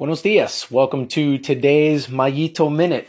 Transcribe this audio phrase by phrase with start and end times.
[0.00, 0.70] Buenos dias.
[0.70, 3.06] Welcome to today's Mayito Minute.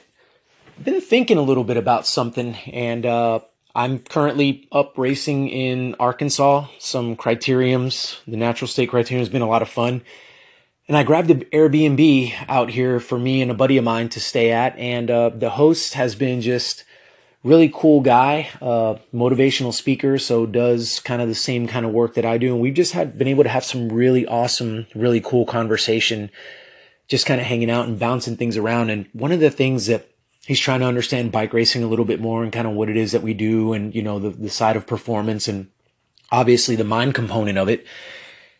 [0.78, 3.40] I've been thinking a little bit about something, and uh,
[3.74, 6.67] I'm currently up racing in Arkansas.
[6.80, 10.02] Some criteriums, the natural state criterium has been a lot of fun.
[10.89, 14.19] And I grabbed an Airbnb out here for me and a buddy of mine to
[14.19, 16.83] stay at, and uh, the host has been just
[17.41, 22.15] really cool guy, uh, motivational speaker, so does kind of the same kind of work
[22.15, 22.51] that I do.
[22.51, 26.29] And we've just had been able to have some really awesome, really cool conversation
[27.12, 28.89] just kind of hanging out and bouncing things around.
[28.89, 30.10] And one of the things that
[30.46, 32.96] he's trying to understand bike racing a little bit more and kind of what it
[32.96, 35.70] is that we do and, you know, the, the side of performance and
[36.32, 37.86] obviously the mind component of it.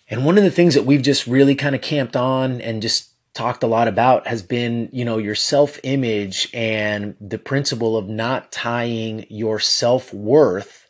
[0.10, 3.12] And one of the things that we've just really kind of camped on and just
[3.34, 8.10] talked a lot about has been, you know, your self image and the principle of
[8.10, 10.90] not tying your self worth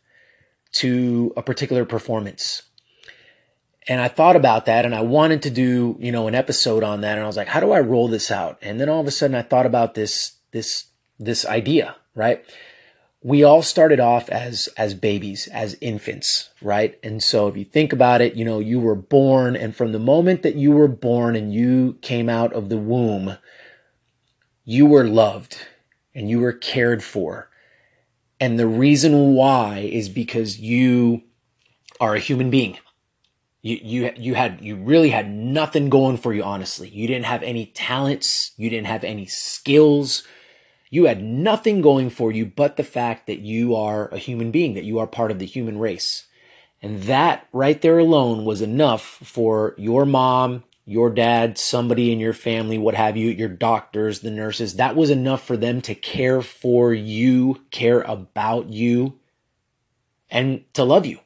[0.71, 2.63] to a particular performance
[3.87, 7.01] and I thought about that and I wanted to do, you know, an episode on
[7.01, 7.17] that.
[7.17, 8.57] And I was like, how do I roll this out?
[8.61, 10.85] And then all of a sudden I thought about this, this,
[11.19, 12.45] this idea, right?
[13.23, 16.99] We all started off as, as babies, as infants, right?
[17.03, 19.99] And so if you think about it, you know, you were born and from the
[19.99, 23.37] moment that you were born and you came out of the womb,
[24.63, 25.57] you were loved
[26.13, 27.49] and you were cared for.
[28.39, 31.23] And the reason why is because you
[31.99, 32.77] are a human being
[33.61, 36.89] you, you, you had, you really had nothing going for you, honestly.
[36.89, 38.51] You didn't have any talents.
[38.57, 40.23] You didn't have any skills.
[40.89, 44.73] You had nothing going for you but the fact that you are a human being,
[44.73, 46.25] that you are part of the human race.
[46.81, 52.33] And that right there alone was enough for your mom, your dad, somebody in your
[52.33, 54.75] family, what have you, your doctors, the nurses.
[54.75, 59.19] That was enough for them to care for you, care about you,
[60.31, 61.19] and to love you.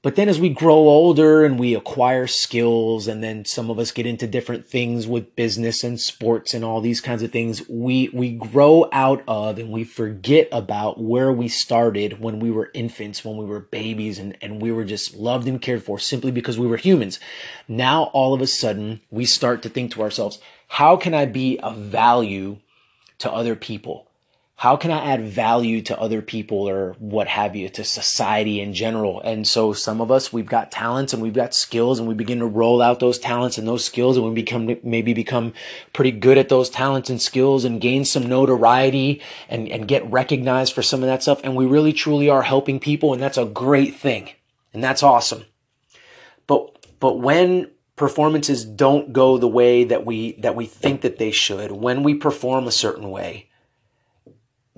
[0.00, 3.90] But then as we grow older and we acquire skills and then some of us
[3.90, 8.08] get into different things with business and sports and all these kinds of things, we,
[8.12, 13.24] we grow out of and we forget about where we started when we were infants,
[13.24, 16.60] when we were babies and, and we were just loved and cared for simply because
[16.60, 17.18] we were humans.
[17.66, 20.38] Now all of a sudden we start to think to ourselves,
[20.68, 22.58] how can I be of value
[23.18, 24.07] to other people?
[24.58, 28.74] How can I add value to other people or what have you, to society in
[28.74, 29.20] general?
[29.20, 32.40] And so some of us, we've got talents and we've got skills and we begin
[32.40, 35.52] to roll out those talents and those skills and we become, maybe become
[35.92, 40.72] pretty good at those talents and skills and gain some notoriety and, and get recognized
[40.72, 41.40] for some of that stuff.
[41.44, 44.30] And we really truly are helping people and that's a great thing.
[44.74, 45.44] And that's awesome.
[46.48, 51.30] But, but when performances don't go the way that we, that we think that they
[51.30, 53.47] should, when we perform a certain way,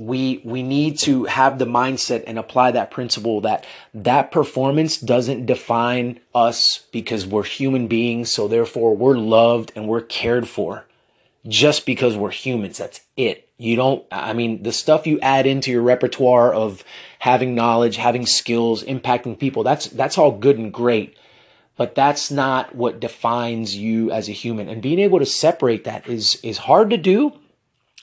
[0.01, 5.45] we we need to have the mindset and apply that principle that that performance doesn't
[5.45, 10.87] define us because we're human beings so therefore we're loved and we're cared for
[11.47, 12.79] just because we're humans.
[12.79, 13.47] That's it.
[13.59, 16.83] You don't i mean the stuff you add into your repertoire of
[17.19, 21.15] having knowledge having skills impacting people that's that's all good and great.
[21.77, 24.69] But that's not what defines you as a human.
[24.69, 27.35] And being able to separate that is is hard to do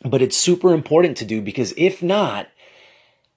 [0.03, 2.47] but it's super important to do because if not,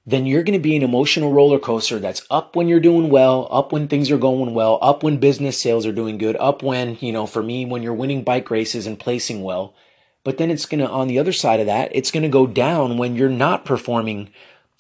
[0.07, 3.49] then you're going to be an emotional roller coaster that's up when you're doing well,
[3.51, 6.97] up when things are going well, up when business sales are doing good, up when,
[7.01, 9.75] you know, for me, when you're winning bike races and placing well.
[10.25, 12.47] But then it's going to, on the other side of that, it's going to go
[12.47, 14.31] down when you're not performing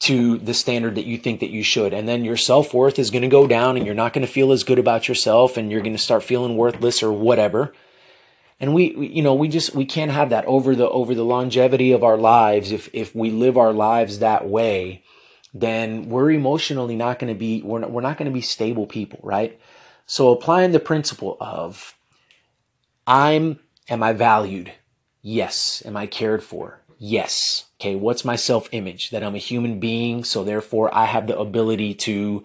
[0.01, 1.93] to the standard that you think that you should.
[1.93, 4.33] And then your self worth is going to go down and you're not going to
[4.33, 7.73] feel as good about yourself and you're going to start feeling worthless or whatever
[8.61, 11.25] and we, we, you know we just we can't have that over the over the
[11.25, 12.71] longevity of our lives.
[12.71, 15.03] If if we live our lives that way
[15.53, 18.87] then we're emotionally not going to be we're not, we're not going to be stable
[18.87, 19.59] people right?
[20.07, 21.95] So applying the principle of
[23.07, 24.73] i'm am i valued?
[25.23, 25.83] Yes.
[25.85, 26.81] Am i cared for?
[26.99, 27.67] Yes.
[27.81, 31.39] Okay what's my self image that i'm a human being so therefore i have the
[31.39, 32.45] ability to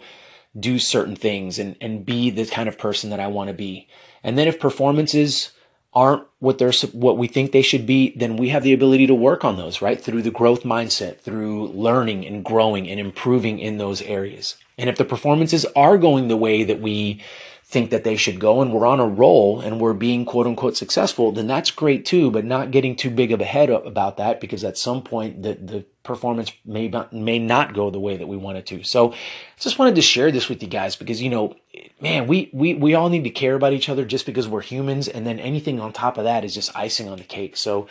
[0.57, 3.87] do certain things and and be the kind of person that i want to be.
[4.23, 5.51] And then if performances
[5.95, 9.15] aren't what they're what we think they should be, then we have the ability to
[9.15, 9.99] work on those, right?
[9.99, 14.57] Through the growth mindset, through learning and growing and improving in those areas.
[14.77, 17.21] And if the performances are going the way that we
[17.67, 20.77] think that they should go and we're on a roll and we're being quote unquote
[20.77, 24.17] successful, then that's great too, but not getting too big of a head up about
[24.17, 28.17] that because at some point the, the performance may not, may not go the way
[28.17, 28.83] that we want it to.
[28.83, 29.15] So
[29.59, 31.55] just wanted to share this with you guys because, you know,
[31.99, 35.07] man, we, we, we all need to care about each other just because we're humans.
[35.07, 37.57] And then anything on top of that is just icing on the cake.
[37.57, 37.87] So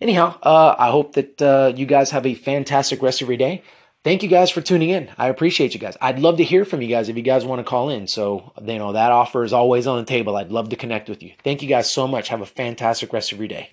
[0.00, 3.64] anyhow, uh, I hope that, uh, you guys have a fantastic rest of your day.
[4.06, 5.10] Thank you guys for tuning in.
[5.18, 5.96] I appreciate you guys.
[6.00, 8.06] I'd love to hear from you guys if you guys want to call in.
[8.06, 10.36] So, you know, that offer is always on the table.
[10.36, 11.32] I'd love to connect with you.
[11.42, 12.28] Thank you guys so much.
[12.28, 13.64] Have a fantastic rest of your day.